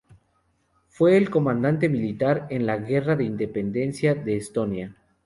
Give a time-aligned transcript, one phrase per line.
[0.87, 4.95] Fue un comandante militar en la Guerra de Independencia de Estonia.